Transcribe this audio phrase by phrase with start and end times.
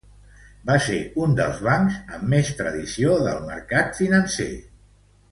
[0.69, 0.95] Va ser
[1.25, 5.21] un dels bancs amb més tradició del mercat financer espanyol.